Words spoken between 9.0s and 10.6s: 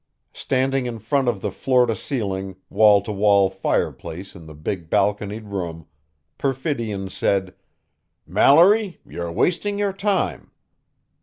you're wasting your time.